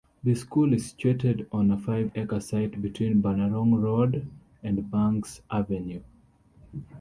The 0.23 0.33
school 0.33 0.73
is 0.73 0.89
situated 0.89 1.45
on 1.51 1.69
a 1.69 1.77
five-acre 1.77 2.39
site 2.39 2.81
between 2.81 3.21
Bunnerong 3.21 3.79
Road 3.79 4.27
and 4.63 4.89
Banks 4.89 5.41
Avenue. 5.51 6.01